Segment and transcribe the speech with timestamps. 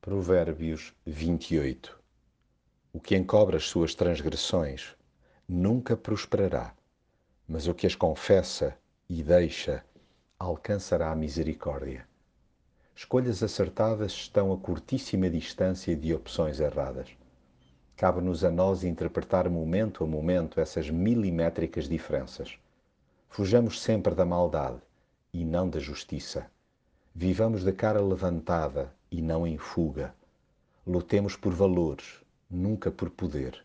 [0.00, 1.98] Provérbios 28
[2.92, 4.96] O que encobre as suas transgressões
[5.46, 6.72] nunca prosperará,
[7.48, 8.78] mas o que as confessa
[9.10, 9.84] e deixa
[10.38, 12.06] alcançará a misericórdia.
[12.94, 17.10] Escolhas acertadas estão a curtíssima distância de opções erradas.
[17.96, 22.56] Cabe-nos a nós interpretar momento a momento essas milimétricas diferenças.
[23.28, 24.80] Fujamos sempre da maldade
[25.32, 26.48] e não da justiça.
[27.20, 30.14] Vivamos de cara levantada e não em fuga.
[30.86, 33.60] Lutemos por valores, nunca por poder.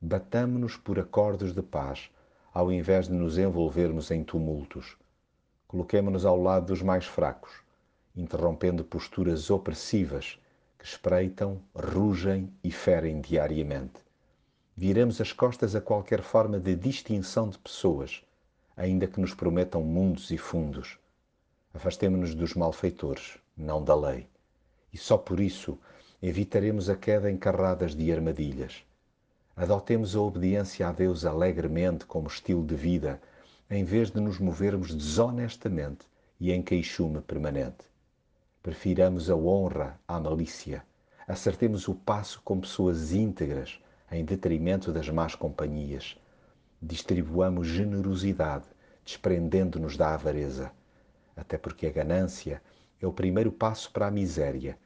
[0.00, 2.08] Batamo-nos por acordos de paz,
[2.52, 4.96] ao invés de nos envolvermos em tumultos.
[5.66, 7.50] Coloquemo-nos ao lado dos mais fracos,
[8.14, 10.38] interrompendo posturas opressivas
[10.78, 13.98] que espreitam, rugem e ferem diariamente.
[14.76, 18.22] Viremos as costas a qualquer forma de distinção de pessoas,
[18.76, 20.96] ainda que nos prometam mundos e fundos.
[21.74, 24.28] Afastemo-nos dos malfeitores, não da lei
[24.94, 25.76] e só por isso
[26.22, 28.84] evitaremos a queda em carradas de armadilhas.
[29.56, 33.20] Adotemos a obediência a Deus alegremente como estilo de vida,
[33.68, 36.06] em vez de nos movermos desonestamente
[36.38, 37.84] e em queixume permanente.
[38.62, 40.84] Prefiramos a honra à malícia.
[41.26, 43.80] Acertemos o passo com pessoas íntegras,
[44.12, 46.16] em detrimento das más companhias.
[46.80, 48.66] Distribuamos generosidade,
[49.04, 50.70] desprendendo-nos da avareza.
[51.36, 52.62] Até porque a ganância
[53.00, 54.78] é o primeiro passo para a miséria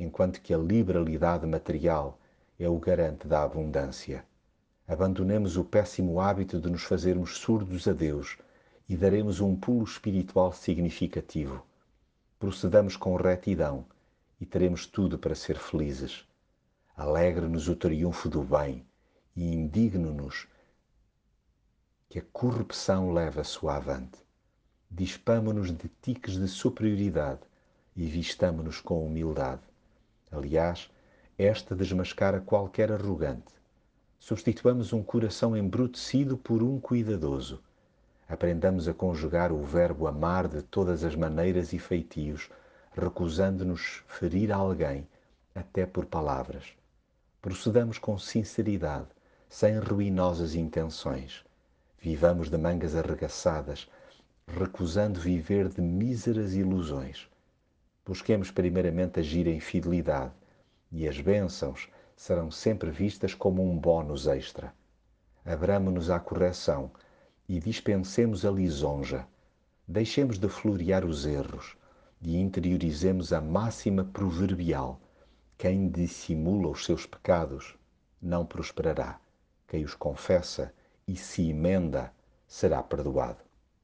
[0.00, 2.18] enquanto que a liberalidade material
[2.58, 4.24] é o garante da abundância.
[4.88, 8.38] Abandonemos o péssimo hábito de nos fazermos surdos a Deus
[8.88, 11.64] e daremos um pulo espiritual significativo.
[12.38, 13.84] Procedamos com retidão
[14.40, 16.26] e teremos tudo para ser felizes.
[16.96, 18.86] Alegre-nos o triunfo do bem
[19.36, 20.48] e indigno-nos
[22.08, 24.18] que a corrupção leva a sua avante.
[24.90, 27.40] Dispamo-nos de tiques de superioridade
[27.94, 29.62] e vistamo-nos com humildade.
[30.32, 30.90] Aliás,
[31.38, 33.54] esta desmascara qualquer arrogante.
[34.18, 37.62] Substituamos um coração embrutecido por um cuidadoso.
[38.28, 42.50] Aprendamos a conjugar o verbo amar de todas as maneiras e feitios,
[42.92, 45.06] recusando-nos ferir alguém,
[45.54, 46.74] até por palavras.
[47.40, 49.08] Procedamos com sinceridade,
[49.48, 51.44] sem ruinosas intenções.
[51.98, 53.88] Vivamos de mangas arregaçadas,
[54.46, 57.28] recusando viver de míseras ilusões.
[58.04, 60.32] Busquemos primeiramente agir em fidelidade
[60.90, 64.74] e as bênçãos serão sempre vistas como um bónus extra.
[65.44, 66.90] Abramo-nos à correção
[67.48, 69.26] e dispensemos a lisonja.
[69.86, 71.76] Deixemos de florear os erros
[72.20, 75.00] e interiorizemos a máxima proverbial:
[75.56, 77.76] quem dissimula os seus pecados
[78.20, 79.18] não prosperará,
[79.66, 80.72] quem os confessa
[81.06, 82.12] e se emenda
[82.46, 83.49] será perdoado.